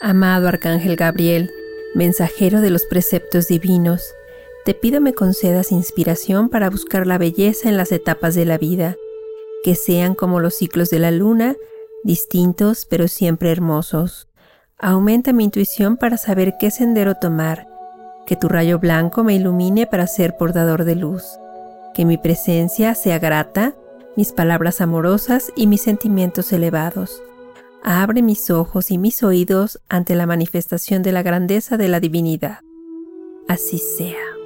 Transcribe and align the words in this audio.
Amado 0.00 0.46
Arcángel 0.46 0.94
Gabriel, 0.94 1.50
mensajero 1.92 2.60
de 2.60 2.70
los 2.70 2.86
preceptos 2.86 3.48
divinos, 3.48 4.14
te 4.64 4.72
pido 4.72 5.00
me 5.00 5.12
concedas 5.12 5.72
inspiración 5.72 6.50
para 6.50 6.70
buscar 6.70 7.04
la 7.04 7.18
belleza 7.18 7.68
en 7.68 7.76
las 7.76 7.90
etapas 7.90 8.36
de 8.36 8.44
la 8.44 8.58
vida, 8.58 8.94
que 9.64 9.74
sean 9.74 10.14
como 10.14 10.38
los 10.38 10.54
ciclos 10.54 10.88
de 10.90 11.00
la 11.00 11.10
luna, 11.10 11.56
distintos 12.04 12.86
pero 12.88 13.08
siempre 13.08 13.50
hermosos. 13.50 14.28
Aumenta 14.78 15.32
mi 15.32 15.42
intuición 15.42 15.96
para 15.96 16.16
saber 16.16 16.54
qué 16.60 16.70
sendero 16.70 17.16
tomar, 17.16 17.66
que 18.24 18.36
tu 18.36 18.48
rayo 18.48 18.78
blanco 18.78 19.24
me 19.24 19.34
ilumine 19.34 19.88
para 19.88 20.06
ser 20.06 20.36
portador 20.36 20.84
de 20.84 20.94
luz, 20.94 21.24
que 21.92 22.04
mi 22.04 22.18
presencia 22.18 22.94
sea 22.94 23.18
grata, 23.18 23.74
mis 24.16 24.30
palabras 24.30 24.80
amorosas 24.80 25.50
y 25.56 25.66
mis 25.66 25.82
sentimientos 25.82 26.52
elevados 26.52 27.20
abre 27.82 28.22
mis 28.22 28.50
ojos 28.50 28.90
y 28.90 28.98
mis 28.98 29.22
oídos 29.22 29.80
ante 29.88 30.14
la 30.14 30.26
manifestación 30.26 31.02
de 31.02 31.12
la 31.12 31.22
grandeza 31.22 31.76
de 31.76 31.88
la 31.88 32.00
divinidad. 32.00 32.60
Así 33.48 33.78
sea. 33.78 34.37